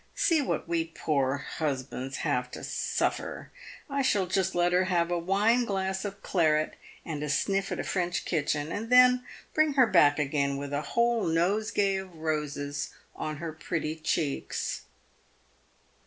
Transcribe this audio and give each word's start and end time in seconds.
See 0.15 0.41
what 0.41 0.67
we 0.67 0.85
poor 0.85 1.37
husbands 1.57 2.17
have 2.25 2.49
to 2.53 2.63
suffer. 2.63 3.51
I 3.87 4.01
shall 4.01 4.25
just 4.25 4.55
let 4.55 4.73
her 4.73 4.85
have 4.85 5.11
a 5.11 5.19
wine 5.19 5.63
glass 5.63 6.05
of 6.05 6.23
claret 6.23 6.73
and 7.05 7.21
a 7.21 7.29
sniff 7.29 7.71
at 7.71 7.77
a 7.79 7.83
French 7.83 8.25
kitchen, 8.25 8.71
and 8.71 8.89
then 8.89 9.23
bring 9.53 9.73
her 9.73 9.85
back 9.85 10.17
again 10.17 10.57
with 10.57 10.73
a 10.73 10.81
whole 10.81 11.27
nosegay 11.27 11.97
of 11.97 12.15
roses 12.15 12.89
on 13.15 13.37
her 13.37 13.53
pretty 13.53 13.95
cheeks." 13.95 14.85